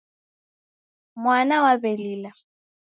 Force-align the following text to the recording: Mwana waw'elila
Mwana 1.21 1.55
waw'elila 1.63 2.31